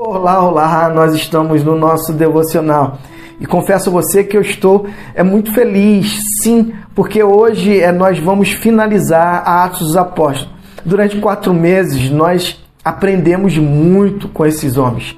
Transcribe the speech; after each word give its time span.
Olá, 0.00 0.40
olá, 0.40 0.88
nós 0.90 1.12
estamos 1.12 1.64
no 1.64 1.76
nosso 1.76 2.12
devocional. 2.12 2.98
E 3.40 3.44
confesso 3.44 3.90
a 3.90 3.92
você 3.92 4.22
que 4.22 4.36
eu 4.36 4.40
estou 4.40 4.86
é 5.12 5.24
muito 5.24 5.52
feliz, 5.52 6.38
sim, 6.40 6.72
porque 6.94 7.20
hoje 7.20 7.80
é, 7.80 7.90
nós 7.90 8.16
vamos 8.16 8.52
finalizar 8.52 9.42
a 9.44 9.64
Atos 9.64 9.80
dos 9.80 9.96
Apóstolos. 9.96 10.54
Durante 10.84 11.18
quatro 11.18 11.52
meses 11.52 12.12
nós 12.12 12.64
aprendemos 12.84 13.58
muito 13.58 14.28
com 14.28 14.46
esses 14.46 14.76
homens. 14.76 15.16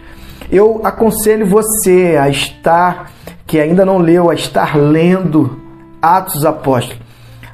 Eu 0.51 0.81
aconselho 0.83 1.45
você 1.45 2.17
a 2.19 2.31
estar, 2.31 3.11
que 3.47 3.61
ainda 3.61 3.85
não 3.85 3.99
leu, 3.99 4.31
a 4.31 4.35
estar 4.35 4.79
lendo 4.79 5.61
Atos 6.01 6.37
dos 6.37 6.47
Apóstolos. 6.47 7.03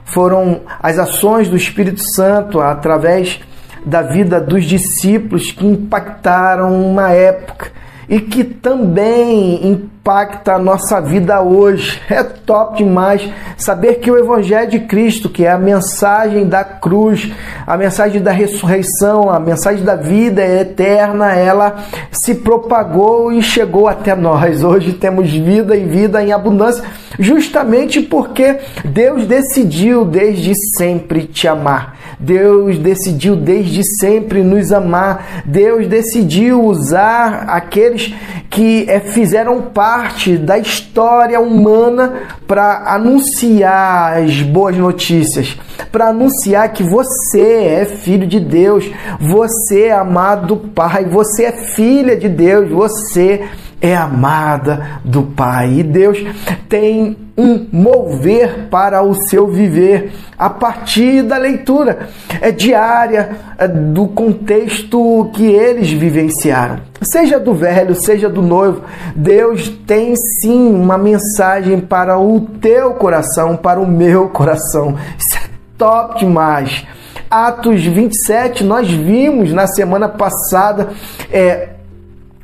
Foram 0.05 0.61
as 0.80 0.97
ações 0.97 1.48
do 1.48 1.56
Espírito 1.56 2.00
Santo 2.14 2.61
através 2.61 3.41
da 3.86 4.02
vida 4.02 4.40
dos 4.40 4.64
discípulos 4.64 5.52
que 5.52 5.64
impactaram 5.64 6.90
uma 6.90 7.12
época 7.12 7.70
e 8.08 8.18
que 8.20 8.42
também 8.42 9.88
impacta 10.06 10.55
a 10.55 10.59
nossa 10.59 11.01
vida 11.01 11.42
hoje. 11.42 12.01
É 12.09 12.23
top 12.23 12.78
demais 12.78 13.28
saber 13.56 13.95
que 13.95 14.10
o 14.10 14.16
Evangelho 14.16 14.70
de 14.70 14.80
Cristo, 14.80 15.28
que 15.28 15.45
é 15.45 15.51
a 15.51 15.59
mensagem 15.59 16.47
da 16.47 16.62
cruz, 16.62 17.33
a 17.66 17.77
mensagem 17.77 18.23
da 18.23 18.30
ressurreição, 18.30 19.28
a 19.28 19.41
mensagem 19.41 19.84
da 19.84 19.97
vida 19.97 20.47
eterna, 20.47 21.34
ela 21.34 21.84
se 22.12 22.37
propagou 22.37 23.33
e 23.33 23.42
chegou 23.42 23.88
até 23.88 24.14
nós. 24.14 24.62
Hoje 24.62 24.92
temos 24.92 25.30
vida 25.33 25.77
e 25.77 25.84
vida 25.84 26.23
em 26.23 26.33
abundância, 26.33 26.84
justamente 27.19 28.00
porque 28.00 28.59
Deus 28.84 29.27
decidiu 29.27 30.05
desde 30.05 30.55
sempre 30.77 31.25
te 31.25 31.48
amar. 31.48 31.97
Deus 32.19 32.78
decidiu 32.78 33.34
desde 33.36 33.83
sempre 33.98 34.42
nos 34.42 34.73
amar. 34.73 35.42
Deus 35.45 35.86
decidiu 35.86 36.64
usar 36.64 37.45
aqueles 37.48 38.14
que 38.48 38.89
é, 38.89 39.00
fizeram 39.00 39.61
parte 39.62 39.95
da 40.39 40.58
história 40.58 41.41
humana 41.41 42.22
para 42.47 42.94
anunciar 42.94 44.19
as 44.19 44.42
boas 44.42 44.77
notícias, 44.77 45.56
para 45.91 46.08
anunciar 46.08 46.72
que 46.72 46.83
você 46.83 47.64
é 47.64 47.84
filho 47.84 48.27
de 48.27 48.41
Deus, 48.41 48.91
você 49.20 49.84
é 49.84 49.92
amado 49.92 50.47
do 50.47 50.56
Pai, 50.56 51.05
você 51.05 51.44
é 51.44 51.52
filha 51.52 52.17
de 52.17 52.28
Deus, 52.28 52.70
você 52.70 53.33
é 53.33 53.66
amada 53.94 55.00
do 55.05 55.22
Pai. 55.22 55.74
E 55.78 55.82
Deus 55.82 56.24
tem 56.69 57.16
um 57.36 57.66
mover 57.70 58.68
para 58.70 59.02
o 59.02 59.14
seu 59.14 59.46
viver 59.46 60.12
a 60.38 60.48
partir 60.48 61.22
da 61.22 61.36
leitura 61.36 62.08
é 62.41 62.50
diária 62.50 63.36
é 63.58 63.68
do 63.68 64.08
contexto 64.08 65.30
que 65.34 65.44
eles 65.44 65.91
vivenciaram. 65.91 66.80
Seja 67.02 67.38
do 67.38 67.52
velho, 67.52 67.94
seja 67.94 68.28
do 68.28 68.41
noivo, 68.41 68.83
Deus 69.14 69.68
tem 69.86 70.16
sim 70.16 70.74
uma 70.74 70.96
mensagem 70.96 71.78
para 71.78 72.18
o 72.18 72.40
teu 72.40 72.94
coração, 72.94 73.56
para 73.56 73.78
o 73.78 73.86
meu 73.86 74.28
coração. 74.28 74.96
Isso 75.18 75.36
é 75.36 75.50
top 75.77 76.20
demais. 76.20 76.86
Atos 77.30 77.84
27, 77.84 78.64
nós 78.64 78.90
vimos 78.90 79.52
na 79.52 79.66
semana 79.66 80.08
passada 80.08 80.88
é, 81.30 81.70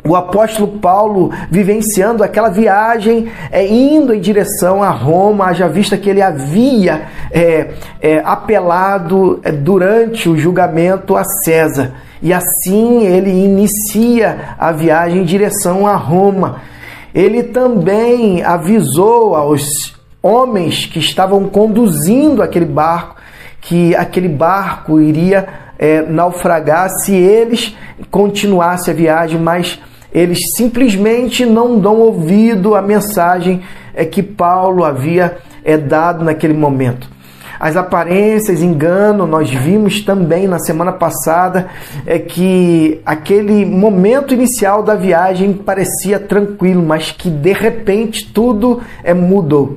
o 0.04 0.16
apóstolo 0.16 0.78
Paulo 0.78 1.30
vivenciando 1.50 2.24
aquela 2.24 2.48
viagem, 2.48 3.28
é, 3.50 3.66
indo 3.66 4.12
em 4.12 4.20
direção 4.20 4.82
a 4.82 4.90
Roma, 4.90 5.46
haja 5.46 5.68
vista 5.68 5.96
que 5.96 6.10
ele 6.10 6.20
havia 6.20 7.02
é, 7.30 7.70
é, 8.00 8.22
apelado 8.24 9.40
é, 9.44 9.52
durante 9.52 10.28
o 10.28 10.36
julgamento 10.36 11.16
a 11.16 11.22
César. 11.24 11.92
E 12.20 12.32
assim 12.32 13.04
ele 13.04 13.30
inicia 13.30 14.56
a 14.58 14.72
viagem 14.72 15.22
em 15.22 15.24
direção 15.24 15.86
a 15.86 15.94
Roma. 15.94 16.62
Ele 17.14 17.44
também 17.44 18.42
avisou 18.42 19.36
aos 19.36 19.94
homens 20.22 20.86
que 20.86 20.98
estavam 20.98 21.48
conduzindo 21.48 22.42
aquele 22.42 22.66
barco 22.66 23.22
que 23.60 23.94
aquele 23.94 24.28
barco 24.28 25.00
iria 25.00 25.48
é, 25.78 26.02
naufragar 26.02 26.90
se 26.90 27.14
eles 27.14 27.76
continuassem 28.10 28.92
a 28.92 28.96
viagem, 28.96 29.40
mas 29.40 29.80
eles 30.12 30.38
simplesmente 30.56 31.46
não 31.46 31.78
dão 31.78 32.00
ouvido 32.00 32.74
à 32.74 32.82
mensagem 32.82 33.62
é, 33.94 34.04
que 34.04 34.22
Paulo 34.22 34.84
havia 34.84 35.38
é, 35.64 35.76
dado 35.76 36.24
naquele 36.24 36.54
momento. 36.54 37.10
As 37.58 37.76
aparências 37.76 38.60
enganam, 38.60 39.24
nós 39.24 39.48
vimos 39.48 40.00
também 40.00 40.48
na 40.48 40.58
semana 40.58 40.90
passada 40.90 41.68
é 42.04 42.18
que 42.18 43.00
aquele 43.06 43.64
momento 43.64 44.34
inicial 44.34 44.82
da 44.82 44.96
viagem 44.96 45.52
parecia 45.52 46.18
tranquilo, 46.18 46.82
mas 46.82 47.12
que 47.12 47.30
de 47.30 47.52
repente 47.52 48.32
tudo 48.32 48.80
é, 49.04 49.14
mudou. 49.14 49.76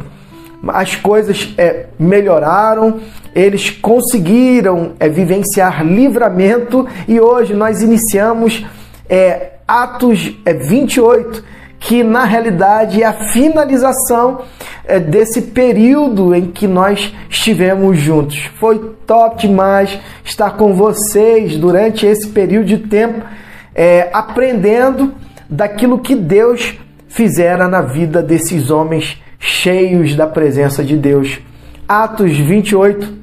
As 0.68 0.96
coisas 0.96 1.54
é, 1.60 1.86
melhoraram, 2.00 3.02
eles 3.36 3.70
conseguiram 3.70 4.94
é, 5.00 5.08
vivenciar 5.08 5.86
livramento 5.86 6.88
e 7.08 7.20
hoje 7.20 7.54
nós 7.54 7.84
iniciamos 7.84 8.66
é, 9.08 9.52
Atos 9.68 10.36
28, 10.46 11.40
é, 11.40 11.56
que 11.80 12.04
na 12.04 12.24
realidade 12.24 13.02
é 13.02 13.06
a 13.06 13.14
finalização 13.32 14.42
é, 14.86 15.00
desse 15.00 15.42
período 15.42 16.36
em 16.36 16.52
que 16.52 16.68
nós 16.68 17.14
estivemos 17.30 17.98
juntos. 17.98 18.46
Foi 18.60 18.80
top 19.08 19.48
demais 19.48 20.00
estar 20.24 20.52
com 20.52 20.74
vocês 20.74 21.58
durante 21.58 22.06
esse 22.06 22.28
período 22.28 22.66
de 22.66 22.78
tempo, 22.78 23.26
é, 23.74 24.10
aprendendo 24.14 25.14
daquilo 25.50 26.00
que 26.00 26.16
Deus 26.16 26.78
fizera 27.08 27.68
na 27.68 27.82
vida 27.82 28.22
desses 28.22 28.70
homens 28.70 29.22
cheios 29.40 30.16
da 30.16 30.28
presença 30.28 30.84
de 30.84 30.96
Deus. 30.96 31.40
Atos 31.88 32.38
28, 32.38 33.14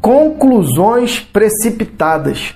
conclusões 0.00 1.20
precipitadas. 1.20 2.54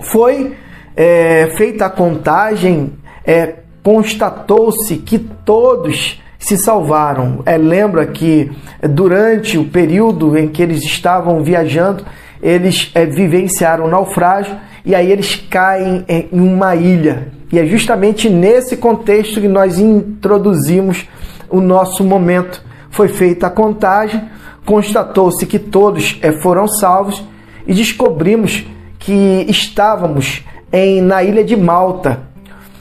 Foi 0.00 0.54
é, 0.96 1.52
feita 1.56 1.86
a 1.86 1.90
contagem, 1.90 2.92
é, 3.26 3.54
constatou-se 3.82 4.96
que 4.98 5.18
todos 5.18 6.22
se 6.38 6.56
salvaram. 6.56 7.42
É, 7.46 7.56
lembra 7.56 8.06
que 8.06 8.50
durante 8.82 9.56
o 9.56 9.64
período 9.64 10.36
em 10.36 10.48
que 10.48 10.62
eles 10.62 10.82
estavam 10.82 11.42
viajando, 11.42 12.04
eles 12.42 12.90
é, 12.94 13.06
vivenciaram 13.06 13.86
o 13.86 13.88
naufrágio 13.88 14.56
e 14.84 14.94
aí 14.94 15.10
eles 15.10 15.36
caem 15.36 16.04
em 16.08 16.28
uma 16.32 16.76
ilha. 16.76 17.28
E 17.50 17.58
é 17.58 17.66
justamente 17.66 18.28
nesse 18.28 18.76
contexto 18.76 19.40
que 19.40 19.48
nós 19.48 19.78
introduzimos 19.78 21.06
o 21.48 21.60
nosso 21.60 22.04
momento. 22.04 22.62
Foi 22.90 23.08
feita 23.08 23.46
a 23.46 23.50
contagem, 23.50 24.22
constatou-se 24.66 25.46
que 25.46 25.58
todos 25.58 26.18
é, 26.20 26.32
foram 26.42 26.68
salvos 26.68 27.24
e 27.66 27.72
descobrimos 27.72 28.66
que 28.98 29.46
estávamos 29.48 30.42
em, 30.74 31.00
na 31.00 31.22
ilha 31.22 31.44
de 31.44 31.56
Malta. 31.56 32.18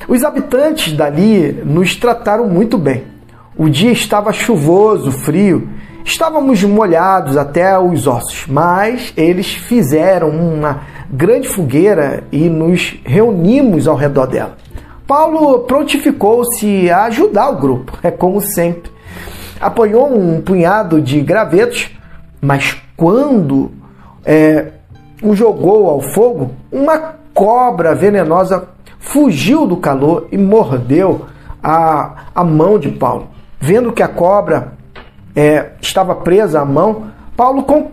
Os 0.08 0.24
habitantes 0.24 0.94
dali 0.94 1.52
nos 1.64 1.96
trataram 1.96 2.48
muito 2.48 2.76
bem. 2.76 3.04
O 3.56 3.70
dia 3.70 3.92
estava 3.92 4.34
chuvoso, 4.34 5.12
frio, 5.12 5.70
estávamos 6.04 6.64
molhados 6.64 7.38
até 7.38 7.78
os 7.78 8.08
ossos, 8.08 8.48
mas 8.48 9.14
eles 9.16 9.54
fizeram 9.54 10.30
uma 10.30 10.82
grande 11.08 11.48
fogueira 11.48 12.24
e 12.32 12.50
nos 12.50 13.00
reunimos 13.06 13.88
ao 13.88 13.96
redor 13.96 14.26
dela. 14.26 14.58
Paulo 15.06 15.60
prontificou-se 15.60 16.90
a 16.90 17.04
ajudar 17.04 17.50
o 17.50 17.58
grupo, 17.58 17.96
é 18.02 18.10
como 18.10 18.42
sempre. 18.42 18.92
Apanhou 19.62 20.12
um 20.12 20.42
punhado 20.42 21.00
de 21.00 21.22
gravetos, 21.22 21.92
mas 22.42 22.76
quando 22.98 23.72
é, 24.26 24.72
o 25.22 25.36
jogou 25.36 25.88
ao 25.88 26.02
fogo, 26.02 26.52
uma 26.72 27.22
cobra 27.34 27.96
venenosa 27.96 28.70
fugiu 29.00 29.66
do 29.66 29.78
calor 29.78 30.28
e 30.32 30.38
mordeu 30.38 31.26
a, 31.62 32.26
a 32.34 32.44
mão 32.44 32.80
de 32.80 32.90
Paulo. 32.90 33.28
Vendo 33.60 33.92
que 33.92 34.04
a 34.04 34.08
cobra 34.08 34.74
é, 35.36 35.72
estava 35.82 36.16
presa 36.16 36.62
à 36.62 36.66
mão, 36.66 37.08
Paulo 37.36 37.64
con, 37.64 37.92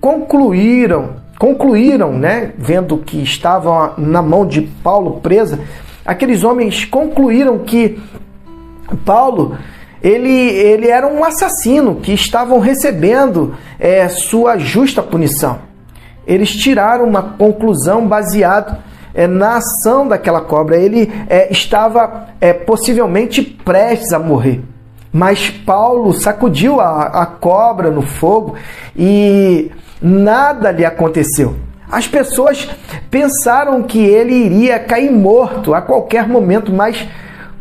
concluíram, 0.00 1.10
concluíram, 1.38 2.12
né, 2.12 2.52
vendo 2.58 2.98
que 2.98 3.22
estava 3.22 3.94
na 3.96 4.22
mão 4.22 4.46
de 4.46 4.62
Paulo 4.62 5.20
presa, 5.20 5.58
aqueles 6.04 6.44
homens 6.44 6.84
concluíram 6.84 7.58
que 7.60 8.00
Paulo 9.04 9.56
ele, 10.02 10.30
ele 10.30 10.88
era 10.88 11.06
um 11.06 11.24
assassino 11.24 11.96
que 11.96 12.12
estavam 12.12 12.58
recebendo 12.58 13.54
é, 13.78 14.08
sua 14.08 14.58
justa 14.58 15.02
punição 15.02 15.71
eles 16.26 16.50
tiraram 16.50 17.04
uma 17.04 17.22
conclusão 17.22 18.06
baseado 18.06 18.76
é, 19.14 19.26
na 19.26 19.56
ação 19.56 20.06
daquela 20.06 20.40
cobra. 20.40 20.76
Ele 20.76 21.12
é, 21.28 21.52
estava 21.52 22.28
é, 22.40 22.52
possivelmente 22.52 23.42
prestes 23.42 24.12
a 24.12 24.18
morrer. 24.18 24.62
Mas 25.12 25.50
Paulo 25.50 26.12
sacudiu 26.12 26.80
a, 26.80 27.22
a 27.22 27.26
cobra 27.26 27.90
no 27.90 28.02
fogo 28.02 28.54
e 28.96 29.70
nada 30.00 30.70
lhe 30.70 30.84
aconteceu. 30.84 31.54
As 31.90 32.08
pessoas 32.08 32.70
pensaram 33.10 33.82
que 33.82 33.98
ele 33.98 34.32
iria 34.32 34.78
cair 34.78 35.12
morto 35.12 35.74
a 35.74 35.82
qualquer 35.82 36.26
momento, 36.26 36.72
mas 36.72 37.06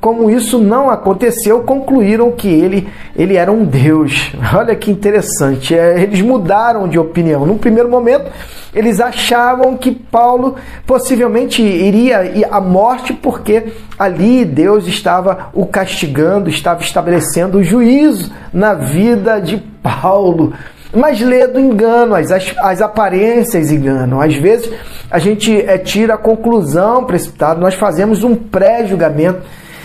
como 0.02 0.32
isso 0.32 0.58
não 0.58 0.90
aconteceu, 0.90 1.62
concluíram 1.62 2.32
que 2.32 2.48
ele, 2.48 2.90
ele 3.16 3.36
era 3.36 3.52
um 3.52 3.64
Deus. 3.64 4.34
Olha 4.52 4.76
que 4.76 4.90
interessante. 4.90 5.78
É, 5.78 6.02
eles 6.02 6.22
mudaram 6.22 6.90
de 6.90 6.98
opinião. 6.98 7.46
Num 7.46 7.60
primeiro 7.60 7.88
momento, 7.88 8.32
eles 8.74 9.00
achavam 9.00 9.78
que 9.78 9.92
Paulo 9.92 10.56
possivelmente 10.88 11.62
iria 11.62 12.48
à 12.50 12.60
morte 12.60 13.14
porque 13.14 13.72
ali 14.00 14.44
Deus 14.44 14.88
estava 14.88 15.52
o 15.54 15.68
castigando, 15.68 16.50
estava 16.50 16.82
estabelecendo 16.82 17.60
o 17.60 17.64
juízo 17.64 18.32
na 18.52 18.74
vida 18.74 19.40
de 19.40 19.58
Paulo. 19.84 20.54
Mas 20.92 21.22
lê 21.22 21.46
do 21.46 21.60
engano, 21.60 22.16
as, 22.16 22.32
as, 22.32 22.54
as 22.58 22.82
aparências 22.82 23.72
enganam. 23.72 24.20
Às 24.20 24.36
vezes 24.36 24.74
a 25.12 25.20
gente 25.20 25.56
é, 25.62 25.78
tira 25.78 26.16
a 26.16 26.18
conclusão 26.18 27.06
precipitada, 27.06 27.60
nós 27.60 27.76
fazemos 27.76 28.24
um 28.24 28.36
pré-julgamento 28.36 29.42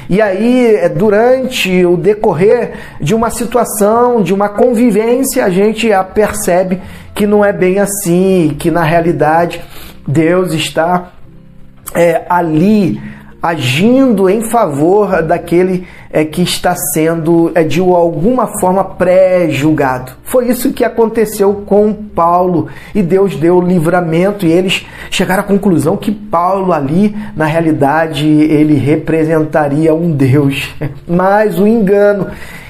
e 0.08 0.20
aí, 0.22 0.76
é, 0.76 0.88
durante 0.88 1.84
o 1.84 1.96
decorrer 1.96 2.72
de 3.00 3.14
uma 3.14 3.30
situação, 3.30 4.22
de 4.22 4.32
uma 4.32 4.48
convivência, 4.48 5.44
a 5.44 5.50
gente 5.50 5.88
percebe 6.14 6.80
que 7.14 7.26
não 7.26 7.44
é 7.44 7.52
bem 7.52 7.78
assim, 7.78 8.54
que 8.58 8.70
na 8.70 8.82
realidade 8.82 9.60
Deus 10.06 10.52
está 10.52 11.12
é, 11.94 12.24
ali 12.28 13.00
agindo 13.42 14.28
em 14.28 14.48
favor 14.50 15.22
daquele 15.22 15.86
é, 16.16 16.24
que 16.24 16.40
está 16.40 16.74
sendo 16.74 17.52
é, 17.54 17.62
de 17.62 17.78
alguma 17.78 18.46
forma 18.58 18.82
pré-julgado. 18.82 20.12
Foi 20.24 20.48
isso 20.48 20.72
que 20.72 20.82
aconteceu 20.82 21.62
com 21.66 21.92
Paulo 21.92 22.68
e 22.94 23.02
Deus 23.02 23.36
deu 23.36 23.60
livramento 23.60 24.46
e 24.46 24.50
eles 24.50 24.86
chegaram 25.10 25.42
à 25.42 25.46
conclusão 25.46 25.94
que 25.94 26.10
Paulo 26.10 26.72
ali, 26.72 27.14
na 27.36 27.44
realidade, 27.44 28.26
ele 28.26 28.76
representaria 28.76 29.94
um 29.94 30.10
Deus. 30.10 30.74
Mas 31.06 31.58
o 31.58 31.66
engano 31.66 32.28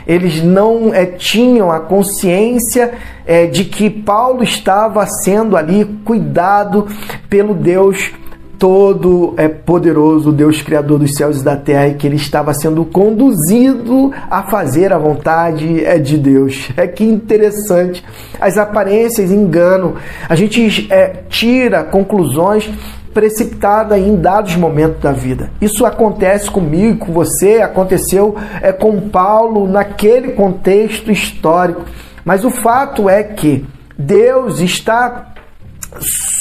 eles 0.08 0.42
não 0.42 0.92
é, 0.92 1.06
tinham 1.06 1.70
a 1.70 1.78
consciência 1.78 2.94
é, 3.24 3.46
de 3.46 3.64
que 3.64 3.88
Paulo 3.88 4.42
estava 4.42 5.06
sendo 5.06 5.56
ali 5.56 5.84
cuidado 6.04 6.88
pelo 7.28 7.54
Deus 7.54 8.12
todo 8.58 9.34
é 9.36 9.48
poderoso, 9.48 10.32
Deus 10.32 10.62
criador 10.62 10.98
dos 10.98 11.14
céus 11.14 11.40
e 11.40 11.44
da 11.44 11.56
terra, 11.56 11.88
e 11.88 11.94
que 11.94 12.06
ele 12.06 12.16
estava 12.16 12.54
sendo 12.54 12.84
conduzido 12.84 14.12
a 14.30 14.44
fazer 14.44 14.92
a 14.92 14.98
vontade 14.98 15.84
é 15.84 15.98
de 15.98 16.16
Deus. 16.16 16.70
É 16.76 16.86
que 16.86 17.04
interessante. 17.04 18.04
As 18.40 18.58
aparências 18.58 19.30
enganam. 19.30 19.94
A 20.28 20.34
gente 20.34 20.86
é, 20.90 21.22
tira 21.28 21.84
conclusões 21.84 22.70
precipitada 23.12 23.98
em 23.98 24.14
dados 24.16 24.56
momentos 24.56 25.00
da 25.00 25.12
vida. 25.12 25.50
Isso 25.60 25.86
acontece 25.86 26.50
comigo, 26.50 27.06
com 27.06 27.12
você, 27.12 27.62
aconteceu 27.62 28.36
é, 28.60 28.72
com 28.72 29.08
Paulo 29.08 29.66
naquele 29.66 30.32
contexto 30.32 31.10
histórico. 31.10 31.82
Mas 32.24 32.44
o 32.44 32.50
fato 32.50 33.08
é 33.08 33.22
que 33.22 33.64
Deus 33.96 34.60
está 34.60 35.32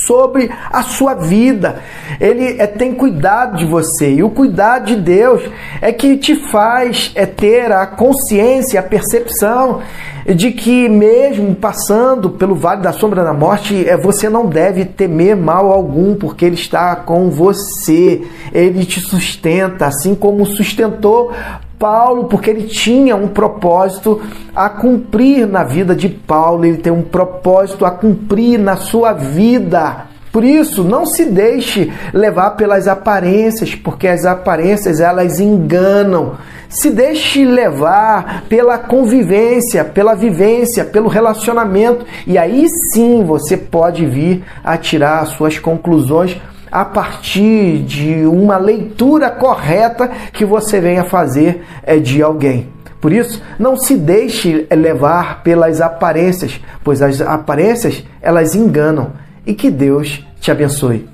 sobre 0.06 0.50
a 0.72 0.84
sua 0.84 1.14
vida. 1.14 1.82
Ele 2.20 2.60
é, 2.60 2.68
tem 2.68 2.94
cuidado 2.94 3.58
de 3.58 3.66
você. 3.66 4.14
E 4.14 4.24
o 4.24 4.30
cuidado 4.30 4.86
de 4.86 4.96
Deus 4.96 5.42
é 5.82 5.92
que 5.92 6.18
te 6.18 6.36
faz 6.50 7.12
é, 7.16 7.26
ter 7.26 7.72
a 7.72 7.86
consciência, 7.86 8.80
a 8.80 8.84
percepção 8.84 9.82
de 10.34 10.52
que, 10.52 10.90
mesmo 10.90 11.54
passando 11.54 12.32
pelo 12.32 12.56
vale 12.56 12.82
da 12.82 12.92
sombra 12.92 13.24
da 13.24 13.34
morte, 13.34 13.88
é, 13.88 13.96
você 13.96 14.28
não 14.28 14.48
deve 14.48 14.84
temer 14.84 15.36
mal 15.36 15.72
algum, 15.72 16.16
porque 16.16 16.46
Ele 16.46 16.56
está 16.56 16.96
com 16.96 17.30
você. 17.30 18.24
Ele 18.52 18.86
te 18.86 19.00
sustenta, 19.00 19.86
assim 19.86 20.16
como 20.16 20.46
sustentou 20.46 21.32
Paulo, 21.80 22.26
porque 22.26 22.50
ele 22.50 22.64
tinha 22.64 23.16
um 23.16 23.28
propósito 23.28 24.22
a 24.56 24.70
cumprir 24.70 25.48
na 25.48 25.64
vida 25.64 25.96
de 25.96 26.10
Paulo, 26.10 26.66
ele 26.66 26.78
tem 26.78 26.92
um 26.92 27.02
propósito 27.02 27.86
a 27.86 27.92
cumprir 27.92 28.58
na 28.58 28.76
sua 28.76 29.14
vida. 29.14 30.06
Por 30.32 30.44
isso, 30.44 30.84
não 30.84 31.06
se 31.06 31.26
deixe 31.26 31.94
levar 32.14 32.52
pelas 32.52 32.90
aparências, 32.90 33.74
porque 33.74 34.06
as 34.06 34.26
aparências 34.26 35.00
elas 35.00 35.40
enganam. 35.40 36.34
Se 36.68 36.90
deixe 36.90 37.46
levar 37.46 38.44
pela 38.50 38.78
convivência, 38.78 39.86
pela 39.86 40.14
vivência, 40.14 40.84
pelo 40.84 41.08
relacionamento, 41.08 42.06
e 42.28 42.38
aí 42.38 42.68
sim 42.92 43.24
você 43.24 43.56
pode 43.56 44.06
vir 44.06 44.44
a 44.62 44.78
tirar 44.78 45.22
as 45.22 45.30
suas 45.30 45.58
conclusões 45.58 46.36
a 46.72 46.84
partir 46.84 47.84
de 47.84 48.26
uma 48.26 48.58
leitura 48.58 49.30
correta 49.30 50.10
que 50.34 50.46
você 50.46 50.80
venha 50.80 51.04
fazer 51.04 51.64
é, 51.84 51.98
de 51.98 52.22
alguém. 52.22 52.70
Por 53.00 53.12
isso, 53.14 53.42
não 53.60 53.78
se 53.78 53.96
deixe 53.96 54.68
levar 54.72 55.44
pelas 55.44 55.80
aparências, 55.80 56.60
pois 56.84 57.02
as 57.02 57.22
aparências 57.22 58.04
elas 58.22 58.56
enganam. 58.56 59.12
E 59.46 59.54
que 59.54 59.70
Deus 59.70 60.26
te 60.40 60.50
abençoe. 60.50 61.08